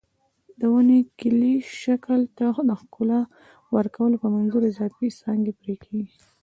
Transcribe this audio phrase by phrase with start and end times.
[0.59, 3.21] د ونې کلي شکل ته د ښکلا
[3.75, 6.17] ورکولو په منظور اضافي څانګې پرې کېږي.